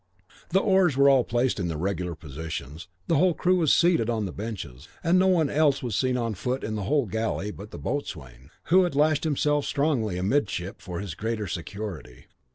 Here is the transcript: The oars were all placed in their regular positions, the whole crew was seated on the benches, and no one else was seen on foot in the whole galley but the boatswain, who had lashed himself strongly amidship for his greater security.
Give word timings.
The 0.49 0.57
oars 0.59 0.97
were 0.97 1.11
all 1.11 1.23
placed 1.23 1.59
in 1.59 1.67
their 1.67 1.77
regular 1.77 2.15
positions, 2.15 2.87
the 3.05 3.17
whole 3.17 3.35
crew 3.35 3.57
was 3.57 3.71
seated 3.71 4.09
on 4.09 4.25
the 4.25 4.31
benches, 4.31 4.87
and 5.03 5.19
no 5.19 5.27
one 5.27 5.47
else 5.47 5.83
was 5.83 5.95
seen 5.95 6.17
on 6.17 6.33
foot 6.33 6.63
in 6.63 6.73
the 6.73 6.85
whole 6.85 7.05
galley 7.05 7.51
but 7.51 7.69
the 7.69 7.77
boatswain, 7.77 8.49
who 8.73 8.81
had 8.83 8.95
lashed 8.95 9.25
himself 9.25 9.63
strongly 9.65 10.17
amidship 10.17 10.81
for 10.81 10.99
his 11.01 11.13
greater 11.13 11.45
security. 11.45 12.25